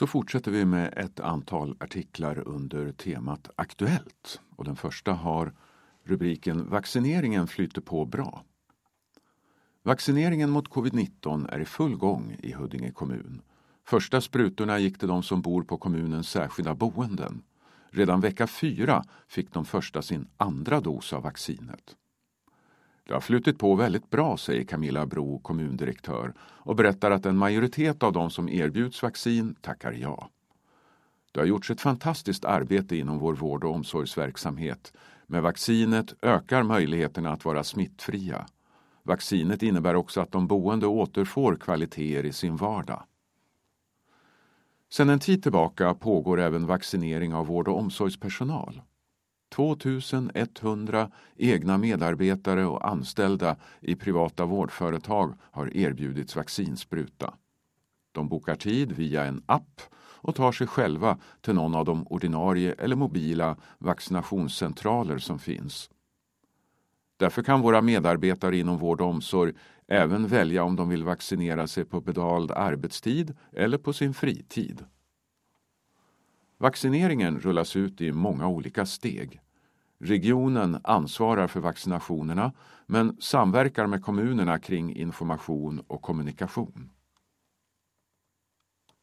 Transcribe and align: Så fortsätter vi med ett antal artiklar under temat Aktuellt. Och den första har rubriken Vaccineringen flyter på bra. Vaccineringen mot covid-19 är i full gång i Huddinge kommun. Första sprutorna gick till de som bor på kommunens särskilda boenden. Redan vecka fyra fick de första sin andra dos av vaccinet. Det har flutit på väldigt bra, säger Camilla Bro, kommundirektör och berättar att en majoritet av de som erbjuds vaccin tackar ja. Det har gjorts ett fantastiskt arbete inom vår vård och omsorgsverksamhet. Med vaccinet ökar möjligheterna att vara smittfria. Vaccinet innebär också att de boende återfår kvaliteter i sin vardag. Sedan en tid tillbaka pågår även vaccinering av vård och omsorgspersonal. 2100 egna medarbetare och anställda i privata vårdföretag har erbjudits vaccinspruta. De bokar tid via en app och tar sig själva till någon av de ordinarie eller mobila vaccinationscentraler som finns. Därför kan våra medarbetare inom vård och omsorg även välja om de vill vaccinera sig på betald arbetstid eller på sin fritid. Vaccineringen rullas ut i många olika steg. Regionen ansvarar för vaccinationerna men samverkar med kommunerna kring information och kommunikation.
Så 0.00 0.06
fortsätter 0.06 0.50
vi 0.50 0.64
med 0.64 0.94
ett 0.96 1.20
antal 1.20 1.76
artiklar 1.80 2.48
under 2.48 2.92
temat 2.92 3.50
Aktuellt. 3.56 4.40
Och 4.56 4.64
den 4.64 4.76
första 4.76 5.12
har 5.12 5.52
rubriken 6.04 6.70
Vaccineringen 6.70 7.46
flyter 7.46 7.80
på 7.80 8.04
bra. 8.04 8.44
Vaccineringen 9.82 10.50
mot 10.50 10.68
covid-19 10.68 11.50
är 11.50 11.58
i 11.58 11.64
full 11.64 11.96
gång 11.96 12.36
i 12.42 12.52
Huddinge 12.52 12.90
kommun. 12.90 13.42
Första 13.84 14.20
sprutorna 14.20 14.78
gick 14.78 14.98
till 14.98 15.08
de 15.08 15.22
som 15.22 15.42
bor 15.42 15.62
på 15.62 15.78
kommunens 15.78 16.28
särskilda 16.28 16.74
boenden. 16.74 17.42
Redan 17.90 18.20
vecka 18.20 18.46
fyra 18.46 19.04
fick 19.28 19.52
de 19.52 19.64
första 19.64 20.02
sin 20.02 20.28
andra 20.36 20.80
dos 20.80 21.12
av 21.12 21.22
vaccinet. 21.22 21.96
Det 23.04 23.12
har 23.14 23.20
flutit 23.20 23.58
på 23.58 23.74
väldigt 23.74 24.10
bra, 24.10 24.36
säger 24.36 24.64
Camilla 24.64 25.06
Bro, 25.06 25.38
kommundirektör 25.38 26.32
och 26.40 26.76
berättar 26.76 27.10
att 27.10 27.26
en 27.26 27.36
majoritet 27.36 28.02
av 28.02 28.12
de 28.12 28.30
som 28.30 28.48
erbjuds 28.48 29.02
vaccin 29.02 29.54
tackar 29.60 29.92
ja. 29.92 30.28
Det 31.32 31.40
har 31.40 31.46
gjorts 31.46 31.70
ett 31.70 31.80
fantastiskt 31.80 32.44
arbete 32.44 32.96
inom 32.96 33.18
vår 33.18 33.34
vård 33.34 33.64
och 33.64 33.74
omsorgsverksamhet. 33.74 34.92
Med 35.26 35.42
vaccinet 35.42 36.14
ökar 36.22 36.62
möjligheterna 36.62 37.32
att 37.32 37.44
vara 37.44 37.64
smittfria. 37.64 38.46
Vaccinet 39.02 39.62
innebär 39.62 39.94
också 39.94 40.20
att 40.20 40.32
de 40.32 40.46
boende 40.46 40.86
återfår 40.86 41.56
kvaliteter 41.56 42.26
i 42.26 42.32
sin 42.32 42.56
vardag. 42.56 43.02
Sedan 44.92 45.10
en 45.10 45.20
tid 45.20 45.42
tillbaka 45.42 45.94
pågår 45.94 46.40
även 46.40 46.66
vaccinering 46.66 47.34
av 47.34 47.46
vård 47.46 47.68
och 47.68 47.78
omsorgspersonal. 47.78 48.82
2100 49.50 51.10
egna 51.36 51.78
medarbetare 51.78 52.66
och 52.66 52.88
anställda 52.88 53.56
i 53.80 53.96
privata 53.96 54.44
vårdföretag 54.44 55.34
har 55.40 55.76
erbjudits 55.76 56.36
vaccinspruta. 56.36 57.34
De 58.12 58.28
bokar 58.28 58.56
tid 58.56 58.92
via 58.92 59.24
en 59.24 59.42
app 59.46 59.80
och 60.22 60.34
tar 60.34 60.52
sig 60.52 60.66
själva 60.66 61.18
till 61.40 61.54
någon 61.54 61.74
av 61.74 61.84
de 61.84 62.06
ordinarie 62.06 62.72
eller 62.72 62.96
mobila 62.96 63.56
vaccinationscentraler 63.78 65.18
som 65.18 65.38
finns. 65.38 65.90
Därför 67.16 67.42
kan 67.42 67.60
våra 67.60 67.82
medarbetare 67.82 68.58
inom 68.58 68.78
vård 68.78 69.00
och 69.00 69.06
omsorg 69.06 69.52
även 69.88 70.26
välja 70.26 70.64
om 70.64 70.76
de 70.76 70.88
vill 70.88 71.04
vaccinera 71.04 71.66
sig 71.66 71.84
på 71.84 72.00
betald 72.00 72.50
arbetstid 72.50 73.36
eller 73.52 73.78
på 73.78 73.92
sin 73.92 74.14
fritid. 74.14 74.84
Vaccineringen 76.62 77.40
rullas 77.40 77.76
ut 77.76 78.00
i 78.00 78.12
många 78.12 78.48
olika 78.48 78.86
steg. 78.86 79.40
Regionen 79.98 80.80
ansvarar 80.84 81.46
för 81.46 81.60
vaccinationerna 81.60 82.52
men 82.86 83.16
samverkar 83.20 83.86
med 83.86 84.04
kommunerna 84.04 84.58
kring 84.58 84.96
information 84.96 85.82
och 85.86 86.02
kommunikation. 86.02 86.89